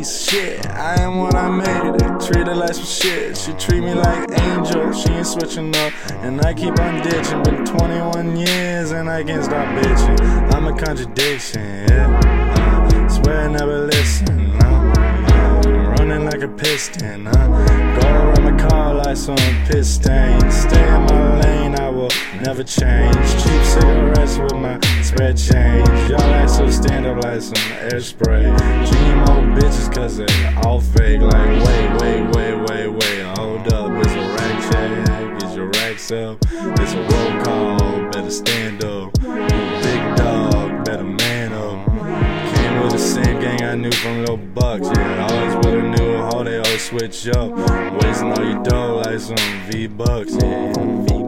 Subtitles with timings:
[0.00, 0.66] shit.
[0.66, 2.20] I am what I made it.
[2.20, 3.36] Treat her like some shit.
[3.36, 4.92] She treat me like angel.
[4.92, 5.92] She ain't switching up.
[6.24, 7.42] And I keep on ditching.
[7.42, 10.54] Been 21 years and I can't stop bitching.
[10.54, 12.20] I'm a contradiction, yeah.
[12.24, 14.52] Uh, swear I never listen.
[14.62, 14.92] Uh,
[15.28, 17.26] uh, running like a piston.
[17.26, 17.46] Uh,
[18.00, 19.36] go around my car like some
[19.82, 20.50] stain.
[20.50, 21.61] Stay in my lane,
[22.52, 23.14] never change.
[23.42, 25.88] Cheap cigarettes with my spread change.
[26.10, 28.44] Y'all act so stand up like some air spray.
[28.44, 31.22] GMO bitches cause they all fake.
[31.22, 33.22] Like, wait, wait, wait, wait, wait.
[33.38, 35.40] Hold up, it's a rack check.
[35.40, 36.36] Get your racks up.
[36.50, 38.10] It's a roll call.
[38.10, 39.14] Better stand up.
[39.14, 41.86] Big dog, better man up.
[42.54, 44.88] Came with the same gang I knew from Lil Bucks.
[44.94, 47.50] Yeah, always with a new hoe, they always switch up.
[48.02, 49.36] Wasting all your dough like some
[49.70, 50.34] V Bucks.
[50.34, 51.22] Yeah, V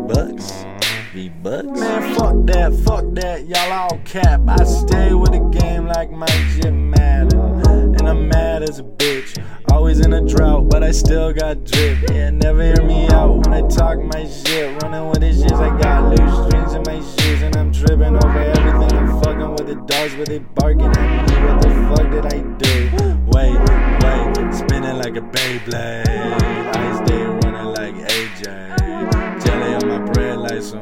[1.15, 1.79] Bucks.
[1.79, 4.41] Man, fuck that, fuck that, y'all all cap.
[4.48, 7.39] I stay with the game like my shit matter.
[7.39, 9.41] And I'm mad as a bitch.
[9.70, 12.11] Always in a drought, but I still got drip.
[12.11, 14.83] Yeah, never hear me out when I talk my shit.
[14.83, 17.42] Running with the shit, I got loose strings in my shoes.
[17.42, 18.98] And I'm tripping over everything.
[18.98, 21.47] I'm fucking with the dogs, but they barking at me.
[21.47, 22.91] What the fuck did I do?
[23.31, 23.55] Wait,
[24.03, 26.75] wait, spinning like a Beyblade.
[26.75, 29.45] I stay running like AJ.
[29.45, 30.81] Jelly on my bread like some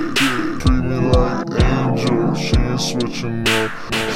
[0.00, 3.70] Treat me like angel, she ain't switching up.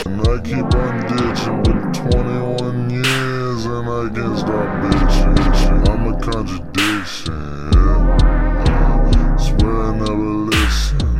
[0.06, 5.88] And I keep on ditching, been 21 years and I can't stop bitching.
[5.90, 9.36] I'm a contradiction, yeah.
[9.36, 11.16] Swear I never listen,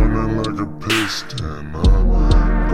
[0.00, 1.82] running like a piston, uh,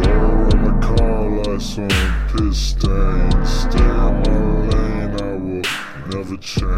[0.00, 1.88] go around my car like some
[2.30, 3.44] piss stain.
[3.44, 3.88] Stay in
[4.22, 4.38] my
[4.70, 5.62] lane, I will
[6.10, 6.73] never change.